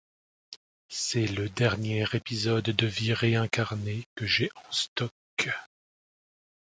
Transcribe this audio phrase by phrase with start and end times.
[0.89, 5.51] C’est le dernier épisode de vie réincarnée que j’ai en stock…